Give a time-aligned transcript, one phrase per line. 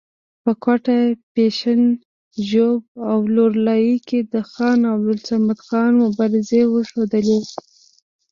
[0.43, 0.99] په کوټه،
[1.33, 1.81] پښین،
[2.49, 7.39] ژوب او لور لایي کې د خان عبدالصمد خان مبارزې وښودلې.